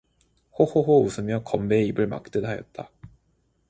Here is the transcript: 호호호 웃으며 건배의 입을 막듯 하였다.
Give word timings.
호호호 0.59 1.03
웃으며 1.03 1.43
건배의 1.43 1.85
입을 1.89 2.07
막듯 2.07 2.43
하였다. 2.43 2.89